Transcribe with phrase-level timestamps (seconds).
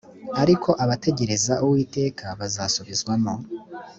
[0.41, 3.33] ariko abategereza uwiteka bazasubizwamo